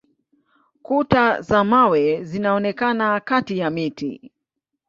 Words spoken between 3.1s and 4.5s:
kati ya miti.